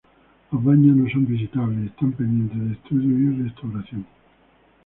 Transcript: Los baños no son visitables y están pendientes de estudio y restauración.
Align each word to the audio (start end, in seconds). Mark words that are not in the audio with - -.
Los 0.51 0.63
baños 0.63 0.97
no 0.97 1.07
son 1.11 1.27
visitables 1.27 1.83
y 1.83 1.85
están 1.85 2.13
pendientes 2.13 2.57
de 2.57 2.73
estudio 2.73 3.19
y 3.39 3.43
restauración. 3.43 4.03